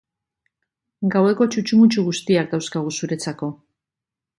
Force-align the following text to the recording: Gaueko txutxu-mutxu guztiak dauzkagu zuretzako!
Gaueko 1.17 1.49
txutxu-mutxu 1.57 2.07
guztiak 2.09 2.53
dauzkagu 2.57 2.99
zuretzako! 3.01 3.57